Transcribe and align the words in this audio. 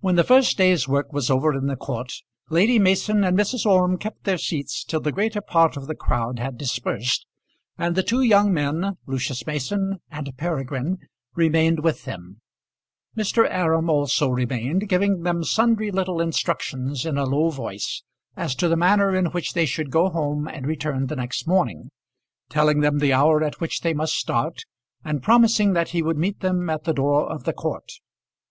When 0.00 0.14
the 0.16 0.24
first 0.24 0.56
day's 0.56 0.88
work 0.88 1.12
was 1.12 1.28
over 1.28 1.52
in 1.52 1.66
the 1.66 1.76
court, 1.76 2.10
Lady 2.48 2.78
Mason 2.78 3.22
and 3.24 3.36
Mrs. 3.36 3.66
Orme 3.66 3.98
kept 3.98 4.24
their 4.24 4.38
seats 4.38 4.82
till 4.82 5.00
the 5.00 5.12
greater 5.12 5.42
part 5.42 5.76
of 5.76 5.86
the 5.86 5.94
crowd 5.94 6.38
had 6.38 6.56
dispersed, 6.56 7.26
and 7.76 7.94
the 7.94 8.02
two 8.02 8.22
young 8.22 8.54
men, 8.54 8.96
Lucius 9.06 9.46
Mason 9.46 10.00
and 10.10 10.32
Peregrine, 10.38 10.96
remained 11.34 11.80
with 11.80 12.04
them. 12.06 12.40
Mr. 13.14 13.46
Aram 13.46 13.90
also 13.90 14.30
remained, 14.30 14.88
giving 14.88 15.24
them 15.24 15.44
sundry 15.44 15.90
little 15.90 16.22
instructions 16.22 17.04
in 17.04 17.18
a 17.18 17.26
low 17.26 17.50
voice 17.50 18.02
as 18.38 18.54
to 18.54 18.66
the 18.66 18.76
manner 18.78 19.14
in 19.14 19.26
which 19.26 19.52
they 19.52 19.66
should 19.66 19.90
go 19.90 20.08
home 20.08 20.48
and 20.48 20.66
return 20.66 21.08
the 21.08 21.16
next 21.16 21.46
morning, 21.46 21.90
telling 22.48 22.80
them 22.80 22.98
the 22.98 23.12
hour 23.12 23.44
at 23.44 23.60
which 23.60 23.82
they 23.82 23.92
must 23.92 24.14
start, 24.14 24.64
and 25.04 25.22
promising 25.22 25.74
that 25.74 25.90
he 25.90 26.00
would 26.02 26.16
meet 26.16 26.40
them 26.40 26.70
at 26.70 26.84
the 26.84 26.94
door 26.94 27.30
of 27.30 27.44
the 27.44 27.52
court. 27.52 27.92